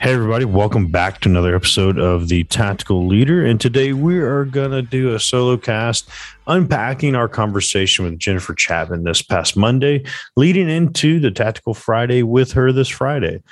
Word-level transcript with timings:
Hey, 0.00 0.12
everybody, 0.14 0.44
welcome 0.44 0.86
back 0.86 1.20
to 1.22 1.28
another 1.28 1.56
episode 1.56 1.98
of 1.98 2.28
The 2.28 2.44
Tactical 2.44 3.08
Leader. 3.08 3.44
And 3.44 3.60
today 3.60 3.92
we 3.92 4.18
are 4.18 4.44
going 4.44 4.70
to 4.70 4.80
do 4.80 5.12
a 5.12 5.18
solo 5.18 5.56
cast 5.56 6.08
unpacking 6.46 7.16
our 7.16 7.28
conversation 7.28 8.04
with 8.04 8.16
Jennifer 8.16 8.54
Chapman 8.54 9.02
this 9.02 9.22
past 9.22 9.56
Monday, 9.56 10.04
leading 10.36 10.68
into 10.68 11.18
the 11.18 11.32
Tactical 11.32 11.74
Friday 11.74 12.22
with 12.22 12.52
her 12.52 12.70
this 12.70 12.86
Friday. 12.86 13.42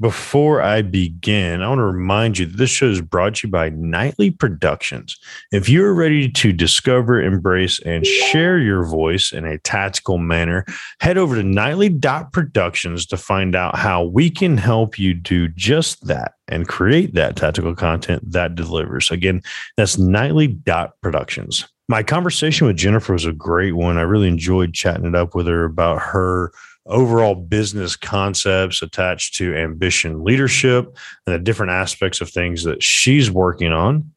Before 0.00 0.62
I 0.62 0.82
begin, 0.82 1.60
I 1.60 1.68
want 1.68 1.78
to 1.78 1.84
remind 1.84 2.38
you 2.38 2.46
that 2.46 2.56
this 2.56 2.70
show 2.70 2.88
is 2.88 3.02
brought 3.02 3.36
to 3.36 3.46
you 3.46 3.50
by 3.52 3.68
Nightly 3.68 4.30
Productions. 4.30 5.18
If 5.52 5.68
you're 5.68 5.92
ready 5.92 6.30
to 6.30 6.52
discover, 6.52 7.22
embrace, 7.22 7.78
and 7.80 8.06
share 8.06 8.58
your 8.58 8.84
voice 8.84 9.32
in 9.32 9.44
a 9.44 9.58
tactical 9.58 10.16
manner, 10.16 10.64
head 11.00 11.18
over 11.18 11.36
to 11.36 11.42
nightly.productions 11.42 13.06
to 13.06 13.16
find 13.18 13.54
out 13.54 13.76
how 13.76 14.04
we 14.04 14.30
can 14.30 14.56
help 14.56 14.98
you 14.98 15.12
do 15.12 15.48
just 15.48 16.06
that 16.06 16.32
and 16.48 16.66
create 16.66 17.14
that 17.14 17.36
tactical 17.36 17.74
content 17.74 18.22
that 18.32 18.54
delivers. 18.54 19.10
Again, 19.10 19.42
that's 19.76 19.98
nightly.productions. 19.98 21.68
My 21.88 22.02
conversation 22.02 22.66
with 22.66 22.76
Jennifer 22.76 23.12
was 23.12 23.26
a 23.26 23.32
great 23.32 23.72
one. 23.72 23.98
I 23.98 24.02
really 24.02 24.28
enjoyed 24.28 24.72
chatting 24.72 25.04
it 25.04 25.14
up 25.14 25.34
with 25.34 25.46
her 25.46 25.64
about 25.64 26.00
her 26.00 26.50
overall 26.86 27.34
business 27.34 27.96
concepts 27.96 28.82
attached 28.82 29.34
to 29.36 29.54
ambition 29.54 30.24
leadership 30.24 30.96
and 31.26 31.34
the 31.34 31.38
different 31.38 31.72
aspects 31.72 32.20
of 32.20 32.30
things 32.30 32.64
that 32.64 32.82
she's 32.82 33.30
working 33.30 33.72
on. 33.72 34.10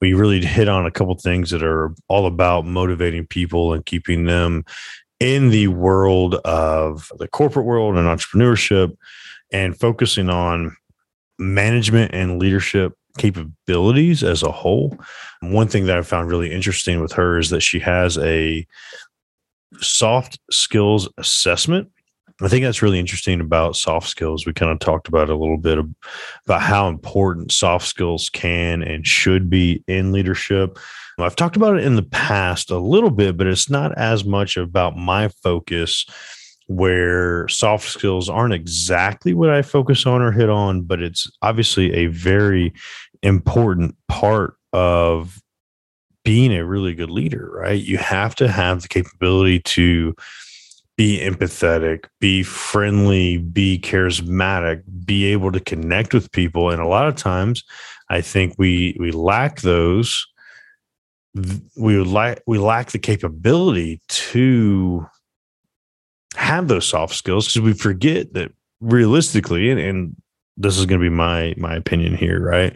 We 0.00 0.14
really 0.14 0.44
hit 0.44 0.68
on 0.68 0.84
a 0.84 0.90
couple 0.90 1.14
things 1.14 1.50
that 1.50 1.62
are 1.62 1.94
all 2.08 2.26
about 2.26 2.66
motivating 2.66 3.26
people 3.26 3.72
and 3.72 3.86
keeping 3.86 4.24
them 4.24 4.64
in 5.20 5.50
the 5.50 5.68
world 5.68 6.34
of 6.44 7.10
the 7.18 7.28
corporate 7.28 7.66
world 7.66 7.96
and 7.96 8.08
entrepreneurship 8.08 8.96
and 9.52 9.78
focusing 9.78 10.28
on 10.28 10.76
management 11.38 12.12
and 12.12 12.40
leadership 12.40 12.94
capabilities 13.18 14.24
as 14.24 14.42
a 14.42 14.50
whole. 14.50 14.98
One 15.40 15.68
thing 15.68 15.86
that 15.86 15.98
I 15.98 16.02
found 16.02 16.28
really 16.28 16.50
interesting 16.50 17.00
with 17.00 17.12
her 17.12 17.38
is 17.38 17.50
that 17.50 17.60
she 17.60 17.78
has 17.78 18.18
a 18.18 18.66
soft 19.80 20.40
skills 20.50 21.08
assessment 21.18 21.91
I 22.42 22.48
think 22.48 22.64
that's 22.64 22.82
really 22.82 22.98
interesting 22.98 23.40
about 23.40 23.76
soft 23.76 24.08
skills. 24.08 24.46
We 24.46 24.52
kind 24.52 24.72
of 24.72 24.80
talked 24.80 25.06
about 25.06 25.30
a 25.30 25.36
little 25.36 25.58
bit 25.58 25.78
about 25.78 26.60
how 26.60 26.88
important 26.88 27.52
soft 27.52 27.86
skills 27.86 28.28
can 28.30 28.82
and 28.82 29.06
should 29.06 29.48
be 29.48 29.84
in 29.86 30.12
leadership. 30.12 30.78
I've 31.18 31.36
talked 31.36 31.56
about 31.56 31.76
it 31.76 31.84
in 31.84 31.94
the 31.94 32.02
past 32.02 32.70
a 32.70 32.78
little 32.78 33.10
bit, 33.10 33.36
but 33.36 33.46
it's 33.46 33.70
not 33.70 33.96
as 33.96 34.24
much 34.24 34.56
about 34.56 34.96
my 34.96 35.28
focus 35.28 36.04
where 36.66 37.46
soft 37.48 37.88
skills 37.88 38.28
aren't 38.28 38.54
exactly 38.54 39.34
what 39.34 39.50
I 39.50 39.62
focus 39.62 40.06
on 40.06 40.22
or 40.22 40.32
hit 40.32 40.50
on, 40.50 40.82
but 40.82 41.00
it's 41.00 41.30
obviously 41.42 41.92
a 41.92 42.06
very 42.06 42.72
important 43.22 43.94
part 44.08 44.56
of 44.72 45.40
being 46.24 46.52
a 46.52 46.64
really 46.64 46.94
good 46.94 47.10
leader, 47.10 47.50
right? 47.52 47.80
You 47.80 47.98
have 47.98 48.34
to 48.36 48.48
have 48.48 48.82
the 48.82 48.88
capability 48.88 49.60
to 49.60 50.14
be 50.96 51.20
empathetic, 51.20 52.04
be 52.20 52.42
friendly, 52.42 53.38
be 53.38 53.78
charismatic, 53.78 54.82
be 55.04 55.26
able 55.26 55.52
to 55.52 55.60
connect 55.60 56.12
with 56.12 56.30
people. 56.32 56.70
And 56.70 56.80
a 56.80 56.86
lot 56.86 57.08
of 57.08 57.16
times 57.16 57.64
I 58.08 58.20
think 58.20 58.54
we 58.58 58.96
we 59.00 59.10
lack 59.10 59.60
those. 59.62 60.26
We 61.76 61.98
lack 62.02 62.42
we 62.46 62.58
lack 62.58 62.90
the 62.90 62.98
capability 62.98 64.00
to 64.08 65.06
have 66.36 66.68
those 66.68 66.86
soft 66.86 67.14
skills 67.14 67.48
because 67.48 67.62
we 67.62 67.72
forget 67.72 68.34
that 68.34 68.52
realistically 68.80 69.70
and, 69.70 69.80
and 69.80 70.16
this 70.56 70.76
is 70.76 70.86
going 70.86 71.00
to 71.00 71.04
be 71.04 71.14
my 71.14 71.54
my 71.56 71.74
opinion 71.74 72.14
here 72.14 72.40
right? 72.40 72.74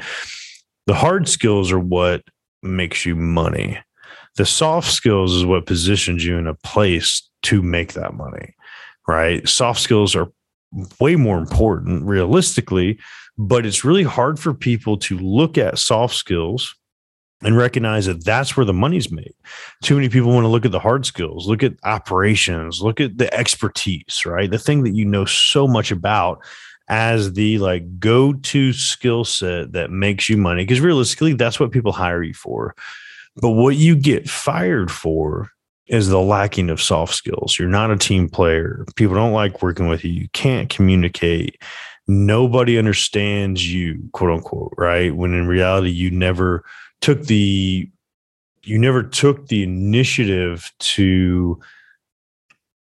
The 0.87 0.95
hard 0.95 1.29
skills 1.29 1.71
are 1.73 1.81
what 1.81 2.23
makes 2.63 3.05
you 3.05 3.15
money. 3.15 3.79
The 4.37 4.47
soft 4.47 4.91
skills 4.91 5.35
is 5.35 5.45
what 5.45 5.67
positions 5.67 6.25
you 6.25 6.39
in 6.39 6.47
a 6.47 6.55
place 6.55 7.29
to 7.47 7.63
make 7.63 7.95
that 7.95 8.15
money, 8.15 8.55
right? 9.09 9.49
Soft 9.49 9.81
skills 9.81 10.15
are 10.15 10.31
way 11.01 11.17
more 11.17 11.39
important 11.39 12.05
realistically, 12.05 12.99
but 13.39 13.65
it's 13.65 13.85
really 13.85 14.03
hard 14.03 14.39
for 14.39 14.53
people 14.53 14.97
to 14.99 15.19
look 15.19 15.57
at 15.57 15.79
soft 15.79 16.15
skills 16.15 16.75
and 17.43 17.57
recognize 17.57 18.07
that 18.07 18.25
that's 18.25 18.57
where 18.57 18.65
the 18.65 18.73
money's 18.73 19.13
made. 19.13 19.35
Too 19.83 19.95
many 19.95 20.09
people 20.09 20.33
want 20.33 20.45
to 20.45 20.49
look 20.49 20.65
at 20.65 20.73
the 20.73 20.81
hard 20.81 21.05
skills, 21.05 21.47
look 21.47 21.63
at 21.63 21.75
operations, 21.85 22.81
look 22.81 23.01
at 23.01 23.19
the 23.19 23.33
expertise, 23.33 24.23
right? 24.25 24.51
The 24.51 24.59
thing 24.59 24.85
that 24.85 24.95
you 24.95 25.05
know 25.05 25.25
so 25.25 25.69
much 25.69 25.91
about 25.91 26.43
as 26.89 27.35
the 27.35 27.59
like 27.59 27.99
go-to 27.99 28.73
skill 28.73 29.25
set 29.25 29.73
that 29.73 29.91
makes 29.91 30.29
you 30.29 30.37
money 30.37 30.63
because 30.63 30.81
realistically 30.81 31.35
that's 31.35 31.61
what 31.61 31.73
people 31.73 31.93
hire 31.93 32.23
you 32.23 32.35
for. 32.35 32.75
But 33.37 33.51
what 33.51 33.77
you 33.77 33.97
get 33.97 34.31
fired 34.31 34.91
for 34.91 35.51
is 35.87 36.09
the 36.09 36.21
lacking 36.21 36.71
of 36.71 36.83
soft 36.83 37.15
skills. 37.15 37.59
You're 37.59 37.69
not 37.69 37.91
a 37.91 37.97
team 37.97 38.29
player. 38.29 38.85
People 38.97 39.15
don't 39.15 39.33
like 39.33 39.63
working 39.63 39.89
with 39.89 40.05
you. 40.05 40.13
You 40.13 40.29
can't 40.33 40.69
communicate. 40.69 41.63
Nobody 42.09 42.79
understands 42.79 43.73
you, 43.73 44.09
quote 44.13 44.31
unquote, 44.31 44.75
right? 44.77 45.15
When 45.15 45.33
in 45.33 45.47
reality, 45.47 45.91
you 45.91 46.11
never 46.11 46.65
took 47.01 47.23
the 47.25 47.89
you 48.63 48.79
never 48.79 49.03
took 49.03 49.47
the 49.47 49.63
initiative 49.63 50.73
to 50.81 51.61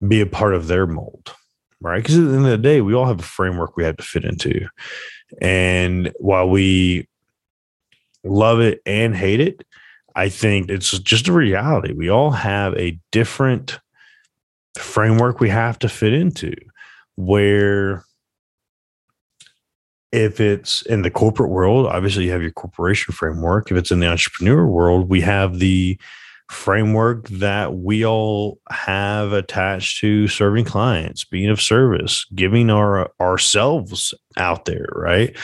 be 0.07 0.19
a 0.19 0.25
part 0.25 0.55
of 0.55 0.67
their 0.67 0.87
mold, 0.87 1.35
right? 1.79 2.01
Because 2.01 2.17
at 2.17 2.25
the 2.25 2.35
end 2.35 2.45
of 2.45 2.51
the 2.51 2.57
day, 2.57 2.81
we 2.81 2.95
all 2.95 3.05
have 3.05 3.19
a 3.19 3.23
framework 3.23 3.77
we 3.77 3.83
have 3.83 3.97
to 3.97 4.03
fit 4.03 4.25
into. 4.25 4.67
And 5.41 6.11
while 6.17 6.49
we 6.49 7.07
love 8.23 8.59
it 8.59 8.81
and 8.85 9.15
hate 9.15 9.39
it, 9.39 9.63
I 10.15 10.29
think 10.29 10.69
it's 10.69 10.97
just 10.99 11.27
a 11.27 11.33
reality. 11.33 11.93
We 11.93 12.09
all 12.09 12.31
have 12.31 12.73
a 12.75 12.97
different 13.11 13.79
framework 14.77 15.39
we 15.39 15.49
have 15.49 15.79
to 15.79 15.89
fit 15.89 16.13
into 16.13 16.53
where 17.15 18.03
if 20.11 20.39
it's 20.39 20.81
in 20.83 21.01
the 21.01 21.11
corporate 21.11 21.49
world, 21.49 21.87
obviously 21.87 22.25
you 22.25 22.31
have 22.31 22.41
your 22.41 22.51
corporation 22.51 23.13
framework. 23.13 23.71
If 23.71 23.77
it's 23.77 23.91
in 23.91 23.99
the 23.99 24.07
entrepreneur 24.07 24.65
world, 24.65 25.09
we 25.09 25.21
have 25.21 25.59
the 25.59 25.99
framework 26.49 27.27
that 27.29 27.75
we 27.75 28.05
all 28.05 28.59
have 28.69 29.33
attached 29.33 29.99
to 29.99 30.27
serving 30.27 30.65
clients, 30.65 31.25
being 31.25 31.49
of 31.49 31.61
service, 31.61 32.25
giving 32.35 32.69
our 32.69 33.11
ourselves 33.19 34.13
out 34.37 34.65
there, 34.65 34.87
right? 34.93 35.35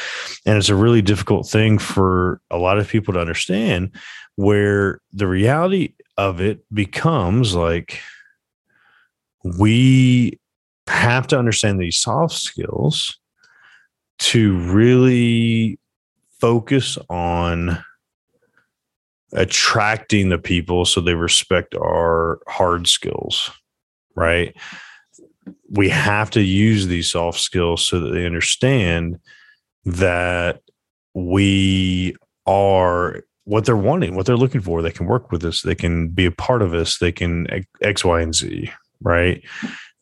And 0.45 0.57
it's 0.57 0.69
a 0.69 0.75
really 0.75 1.01
difficult 1.01 1.47
thing 1.47 1.79
for 1.79 2.41
a 2.51 2.57
lot 2.57 2.77
of 2.77 2.87
people 2.87 3.13
to 3.13 3.19
understand 3.19 3.91
where 4.35 4.99
the 5.11 5.27
reality 5.27 5.93
of 6.17 6.39
it 6.39 6.63
becomes 6.73 7.55
like 7.55 7.99
we 9.43 10.39
have 10.87 11.27
to 11.27 11.39
understand 11.39 11.79
these 11.79 11.97
soft 11.97 12.35
skills 12.35 13.17
to 14.19 14.57
really 14.71 15.79
focus 16.39 16.97
on 17.09 17.83
attracting 19.33 20.29
the 20.29 20.37
people 20.37 20.85
so 20.85 20.99
they 20.99 21.13
respect 21.13 21.75
our 21.75 22.39
hard 22.47 22.87
skills 22.87 23.51
right 24.15 24.55
we 25.69 25.89
have 25.89 26.29
to 26.31 26.41
use 26.41 26.87
these 26.87 27.09
soft 27.09 27.39
skills 27.39 27.83
so 27.83 27.99
that 27.99 28.09
they 28.09 28.25
understand 28.25 29.19
that 29.85 30.61
we 31.13 32.15
are 32.45 33.23
what 33.45 33.65
they're 33.65 33.75
wanting, 33.75 34.15
what 34.15 34.25
they're 34.25 34.37
looking 34.37 34.61
for. 34.61 34.81
They 34.81 34.91
can 34.91 35.07
work 35.07 35.31
with 35.31 35.43
us. 35.43 35.61
They 35.61 35.75
can 35.75 36.09
be 36.09 36.25
a 36.25 36.31
part 36.31 36.61
of 36.61 36.73
us. 36.73 36.97
They 36.99 37.11
can 37.11 37.47
X, 37.81 38.05
Y, 38.05 38.21
and 38.21 38.35
Z. 38.35 38.71
Right. 39.01 39.43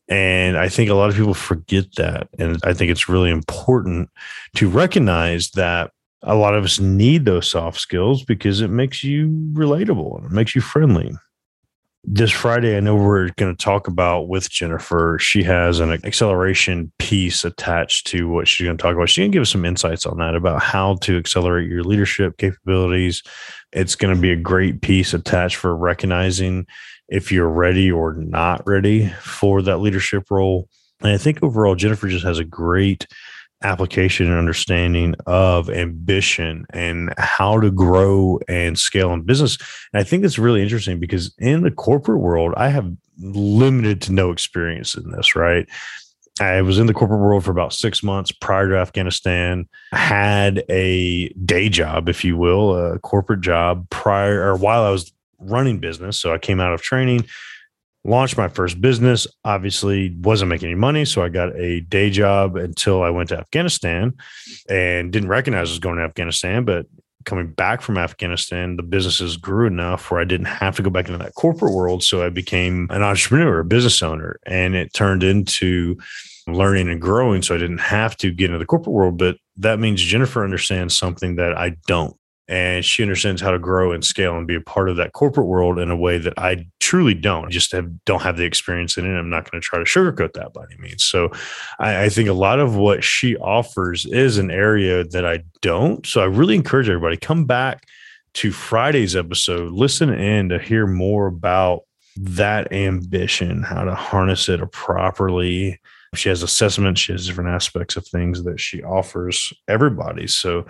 And 0.10 0.58
I 0.58 0.70
think 0.70 0.90
a 0.90 0.96
lot 0.96 1.10
of 1.10 1.16
people 1.16 1.36
forget 1.36 1.86
that. 1.96 2.28
And 2.38 2.60
I 2.64 2.74
think 2.74 2.92
it's 2.92 3.08
really 3.08 3.30
important 3.30 4.10
to 4.56 4.70
recognize 4.70 5.52
that 5.52 5.92
a 6.24 6.36
lot 6.36 6.54
of 6.54 6.64
us 6.64 6.80
need 6.80 7.26
those 7.26 7.50
soft 7.50 7.80
skills 7.80 8.24
because 8.24 8.62
it 8.62 8.70
makes 8.70 9.04
you 9.04 9.28
relatable 9.54 10.18
and 10.18 10.26
it 10.26 10.32
makes 10.32 10.54
you 10.56 10.62
friendly. 10.62 11.12
this 12.04 12.32
Friday, 12.32 12.78
I 12.78 12.80
know 12.80 12.96
we're 12.96 13.30
going 13.38 13.56
to 13.56 13.64
talk 13.64 13.88
about 13.88 14.30
with 14.30 14.50
Jennifer. 14.50 15.18
She 15.20 15.44
has 15.44 15.80
an 15.80 15.92
acceleration 16.06 16.92
piece 16.98 17.44
attached 17.44 18.08
to 18.08 18.28
what 18.30 18.48
she's 18.48 18.66
going 18.66 18.78
to 18.78 18.82
talk 18.82 18.96
about. 18.96 19.10
She's 19.10 19.22
going 19.22 19.32
to 19.32 19.36
give 19.36 19.42
us 19.42 19.50
some 19.50 19.66
insights 19.66 20.06
on 20.06 20.18
that 20.18 20.36
about 20.36 20.62
how 20.62 20.96
to 21.02 21.18
accelerate 21.18 21.70
your 21.70 21.84
leadership 21.84 22.38
capabilities. 22.38 23.22
It's 23.74 23.96
going 23.96 24.16
to 24.16 24.20
be 24.20 24.32
a 24.32 24.38
great 24.38 24.82
piece 24.82 25.14
attached 25.14 25.58
for 25.58 25.76
recognizing 25.76 26.66
if 27.10 27.32
you're 27.32 27.50
ready 27.50 27.92
or 27.92 28.14
not 28.14 28.66
ready 28.66 29.10
for 29.22 29.62
that 29.64 29.80
leadership 29.80 30.24
role. 30.32 30.70
And 31.02 31.12
I 31.12 31.18
think 31.18 31.44
overall, 31.44 31.76
Jennifer 31.76 32.08
just 32.08 32.26
has 32.26 32.40
a 32.40 32.46
great 32.46 33.08
application 33.62 34.28
and 34.28 34.38
understanding 34.38 35.16
of 35.26 35.70
ambition 35.70 36.66
and 36.70 37.14
how 37.18 37.60
to 37.60 37.72
grow 37.72 38.40
and 38.48 38.80
scale 38.80 39.12
in 39.14 39.22
business. 39.22 39.58
And 39.94 40.00
I 40.00 40.04
think 40.04 40.24
it's 40.24 40.40
really 40.40 40.62
interesting 40.62 41.00
because 41.00 41.34
in 41.38 41.64
the 41.64 41.72
corporate 41.72 42.22
world, 42.22 42.54
I 42.56 42.70
have 42.70 42.92
limited 43.18 44.02
to 44.04 44.14
no 44.14 44.32
experience 44.32 44.96
in 44.96 45.12
this, 45.12 45.36
right? 45.36 45.68
I 46.40 46.62
was 46.62 46.80
in 46.80 46.88
the 46.88 46.94
corporate 46.94 47.20
world 47.20 47.44
for 47.44 47.52
about 47.52 47.74
six 47.74 48.02
months 48.02 48.32
prior 48.32 48.70
to 48.70 48.78
Afghanistan. 48.78 49.68
Had 49.92 50.64
a 50.70 51.28
day 51.30 51.68
job, 51.68 52.08
if 52.08 52.24
you 52.24 52.38
will, 52.38 52.76
a 52.78 53.00
corporate 53.00 53.42
job 53.42 53.90
prior 53.90 54.42
or 54.48 54.56
while 54.56 54.84
I 54.84 54.90
was 54.90 55.12
running 55.40 55.80
business. 55.80 56.18
So 56.18 56.34
I 56.34 56.38
came 56.38 56.62
out 56.62 56.74
of 56.74 56.82
training, 56.82 57.26
launched 58.04 58.38
my 58.38 58.48
first 58.48 58.80
business. 58.82 59.28
Obviously 59.44 60.16
wasn't 60.22 60.50
making 60.50 60.70
any 60.70 60.76
money 60.76 61.06
so 61.06 61.24
i 61.24 61.30
got 61.30 61.56
a 61.56 61.82
day 61.82 62.10
job 62.10 62.56
until 62.56 63.04
i 63.04 63.10
went 63.10 63.30
to 63.30 63.38
afghanistan 63.38 64.14
and 64.70 65.12
didn't 65.12 65.30
recognize 65.30 65.70
i 65.70 65.72
was 65.72 65.80
going 65.80 65.98
to 65.98 66.04
afghanistan 66.04 66.64
but 66.64 66.86
coming 67.26 67.52
back 67.52 67.82
from 67.82 67.98
afghanistan 67.98 68.76
the 68.76 68.84
businesses 68.84 69.38
grew 69.38 69.68
enough 69.68 70.10
where 70.10 70.20
i 70.20 70.24
didn't 70.24 70.48
have 70.48 70.76
to 70.76 70.82
go 70.82 70.90
back 70.90 71.08
into 71.08 71.18
that 71.18 71.36
corporate 71.36 71.74
world 71.74 72.04
so 72.04 72.26
i 72.26 72.30
became 72.30 72.88
an 72.90 73.02
entrepreneur 73.02 73.60
a 73.60 73.66
business 73.66 74.02
owner 74.02 74.40
and 74.46 74.76
it 74.76 74.94
turned 74.94 75.24
into 75.24 75.98
learning 76.48 76.90
and 76.90 77.02
growing 77.02 77.42
so 77.42 77.56
i 77.56 77.58
didn't 77.58 77.80
have 77.80 78.16
to 78.16 78.32
get 78.32 78.46
into 78.46 78.58
the 78.58 78.66
corporate 78.66 78.94
world 78.94 79.18
but 79.18 79.38
that 79.58 79.80
means 79.80 80.02
jennifer 80.02 80.44
understands 80.44 80.98
something 80.98 81.36
that 81.36 81.58
i 81.58 81.76
don't 81.88 82.16
and 82.50 82.84
she 82.84 83.04
understands 83.04 83.42
how 83.44 83.52
to 83.52 83.60
grow 83.60 83.92
and 83.92 84.04
scale 84.04 84.36
and 84.36 84.48
be 84.48 84.56
a 84.56 84.62
part 84.62 84.90
of 84.90 84.96
that 84.96 85.14
corporate 85.14 85.46
world 85.46 85.78
in 85.78 85.92
a 85.92 85.96
way 85.96 86.18
that 86.18 86.34
I 86.36 86.66
truly 86.80 87.14
don't. 87.14 87.46
I 87.46 87.50
just 87.50 87.72
have, 87.74 88.04
don't 88.06 88.24
have 88.24 88.38
the 88.38 88.44
experience 88.44 88.98
in 88.98 89.06
it. 89.06 89.16
I'm 89.16 89.30
not 89.30 89.50
going 89.50 89.62
to 89.62 89.66
try 89.66 89.78
to 89.78 89.86
sugarcoat 89.86 90.34
that 90.34 90.52
by 90.52 90.64
any 90.64 90.82
means. 90.82 91.04
So 91.04 91.30
I, 91.78 92.06
I, 92.06 92.10
think 92.10 92.28
a 92.28 92.34
lot 92.34 92.60
of 92.60 92.76
what 92.76 93.04
she 93.04 93.38
offers 93.38 94.08
is 94.08 94.40
an 94.40 94.50
area 94.50 95.04
that 95.04 95.28
I 95.28 95.44
don't. 95.62 96.04
So 96.08 96.22
I 96.22 96.26
really 96.26 96.56
encourage 96.56 96.90
everybody 96.90 97.18
come 97.18 97.46
back 97.46 97.86
to 98.34 98.52
Friday's 98.52 99.16
episode, 99.16 99.72
listen 99.72 100.10
in 100.10 100.50
to 100.50 100.58
hear 100.58 100.88
more 100.88 101.28
about 101.28 101.84
that 102.18 102.74
ambition, 102.74 103.62
how 103.62 103.84
to 103.84 103.94
harness 103.94 104.50
it 104.50 104.60
properly 104.72 105.80
she 106.16 106.30
has 106.30 106.44
assessments, 106.44 107.02
she 107.02 107.12
has 107.12 107.28
different 107.28 107.50
aspects 107.50 107.96
of 107.96 108.08
things 108.08 108.44
that 108.44 108.60
she 108.60 108.82
offers 108.84 109.54
everybody. 109.68 110.28
So 110.28 110.66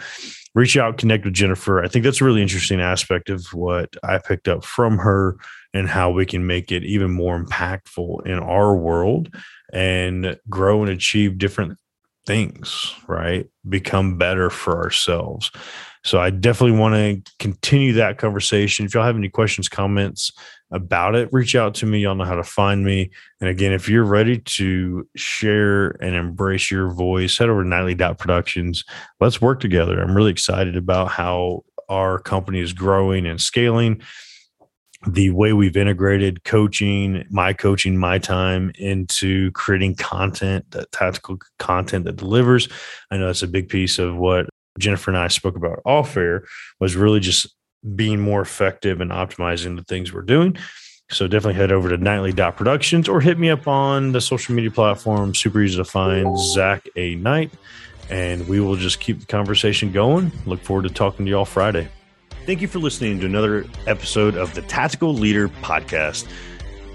reach 0.56 0.78
out, 0.78 0.98
connect 0.98 1.26
with 1.26 1.34
Jennifer. 1.34 1.84
I 1.84 1.88
think 1.88 2.04
that's 2.04 2.22
a 2.22 2.26
really 2.26 2.42
interesting 2.42 2.82
aspect 2.82 3.30
of 3.30 3.46
what 3.54 3.96
I 4.04 4.18
picked 4.18 4.48
up 4.48 4.66
from 4.66 4.98
her 5.00 5.38
and 5.74 5.88
how 5.88 6.12
we 6.12 6.26
can 6.26 6.46
make 6.48 6.72
it 6.72 6.84
even 6.84 7.12
more 7.12 7.42
impactful 7.42 8.26
in 8.26 8.40
our 8.40 8.76
world 8.76 9.34
and 9.72 10.38
grow 10.50 10.82
and 10.82 10.92
achieve 10.92 11.38
different 11.38 11.78
things, 12.26 12.94
right? 13.08 13.48
Become 13.68 14.18
better 14.18 14.50
for 14.50 14.84
ourselves. 14.84 15.52
So 16.04 16.20
I 16.20 16.30
definitely 16.30 16.80
want 16.80 16.96
to 16.96 17.32
continue 17.40 17.94
that 17.94 18.18
conversation. 18.18 18.86
If 18.86 18.94
y'all 18.94 19.04
have 19.04 19.18
any 19.18 19.30
questions, 19.30 19.68
comments, 19.68 20.32
about 20.72 21.16
it, 21.16 21.30
reach 21.32 21.56
out 21.56 21.74
to 21.76 21.86
me. 21.86 22.00
Y'all 22.00 22.16
know 22.16 22.26
how 22.26 22.36
to 22.36 22.44
find 22.44 22.86
me. 22.86 23.10
And 23.42 23.50
again, 23.50 23.74
if 23.74 23.90
you're 23.90 24.04
ready 24.04 24.38
to 24.38 25.08
share 25.16 25.90
and 26.04 26.16
embrace 26.16 26.70
your 26.70 26.92
voice, 26.92 27.38
head 27.38 27.50
over 27.50 27.64
to 27.64 27.70
Nightly 27.70 27.96
Productions. 27.96 28.84
Let's 29.20 29.42
work 29.42 29.60
together. 29.60 30.00
I'm 30.00 30.16
really 30.16 30.32
excited 30.32 30.78
about 30.78 31.10
how 31.10 31.64
our 31.90 32.20
company 32.20 32.60
is 32.60 32.72
growing 32.72 33.26
and 33.26 33.42
scaling. 33.42 34.02
The 35.08 35.30
way 35.32 35.54
we've 35.54 35.78
integrated 35.78 36.44
coaching, 36.44 37.26
my 37.32 37.54
coaching, 37.54 37.98
my 37.98 38.20
time 38.20 38.72
into 38.78 39.50
creating 39.54 39.96
content, 39.96 40.70
that 40.72 40.92
tactical 40.92 41.40
content 41.58 42.06
that 42.06 42.18
delivers. 42.18 42.68
I 43.10 43.18
know 43.18 43.28
that's 43.28 43.42
a 43.42 43.48
big 43.48 43.70
piece 43.70 43.98
of 43.98 44.18
what 44.18 44.48
Jennifer 44.78 45.12
and 45.12 45.18
I 45.18 45.28
spoke 45.28 45.56
about 45.56 45.82
off 45.86 46.16
air 46.16 46.44
was 46.80 46.96
really 46.96 47.20
just 47.20 47.56
being 47.96 48.20
more 48.20 48.42
effective 48.42 49.02
and 49.02 49.12
optimizing 49.12 49.78
the 49.78 49.84
things 49.84 50.14
we're 50.14 50.22
doing. 50.22 50.58
So 51.12 51.28
definitely 51.28 51.56
head 51.56 51.72
over 51.72 51.90
to 51.90 51.98
nightly 51.98 52.34
Dot 52.34 52.56
productions 52.56 53.10
or 53.10 53.20
hit 53.20 53.40
me 53.40 53.50
up 53.50 53.68
on 53.68 54.12
the 54.12 54.22
social 54.22 54.54
media 54.54 54.70
platform. 54.70 55.34
Super 55.34 55.62
easy 55.62 55.78
to 55.78 55.86
find 55.86 56.38
Zach 56.38 56.88
A 56.96 57.16
Knight. 57.16 57.52
And 58.12 58.48
we 58.48 58.60
will 58.60 58.76
just 58.76 59.00
keep 59.00 59.20
the 59.20 59.26
conversation 59.26 59.92
going. 59.92 60.32
Look 60.46 60.62
forward 60.62 60.84
to 60.84 60.90
talking 60.90 61.26
to 61.26 61.30
you 61.30 61.38
all 61.38 61.46
Friday. 61.46 61.88
Thank 62.46 62.62
you 62.62 62.68
for 62.68 62.80
listening 62.80 63.20
to 63.20 63.26
another 63.26 63.66
episode 63.86 64.36
of 64.36 64.54
the 64.56 64.62
Tactical 64.64 65.14
Leader 65.14 65.50
Podcast. 65.50 66.28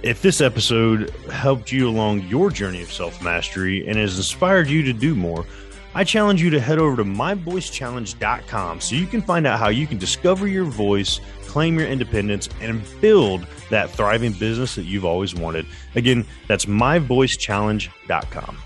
If 0.02 0.22
this 0.22 0.40
episode 0.40 1.10
helped 1.30 1.72
you 1.72 1.88
along 1.88 2.22
your 2.22 2.50
journey 2.50 2.82
of 2.82 2.92
self 2.92 3.22
mastery 3.22 3.86
and 3.86 3.96
has 3.96 4.16
inspired 4.16 4.68
you 4.68 4.82
to 4.82 4.92
do 4.92 5.14
more, 5.14 5.46
I 5.94 6.02
challenge 6.04 6.42
you 6.42 6.50
to 6.50 6.60
head 6.60 6.78
over 6.78 6.96
to 6.96 7.04
myvoicechallenge.com 7.04 8.80
so 8.80 8.96
you 8.96 9.06
can 9.06 9.22
find 9.22 9.46
out 9.46 9.58
how 9.60 9.68
you 9.68 9.86
can 9.86 9.98
discover 9.98 10.48
your 10.48 10.64
voice, 10.64 11.20
claim 11.42 11.78
your 11.78 11.86
independence, 11.88 12.48
and 12.60 12.82
build 13.00 13.46
that 13.70 13.90
thriving 13.90 14.32
business 14.32 14.74
that 14.74 14.84
you've 14.84 15.04
always 15.04 15.34
wanted. 15.34 15.66
Again, 15.94 16.26
that's 16.48 16.64
myvoicechallenge.com. 16.64 18.58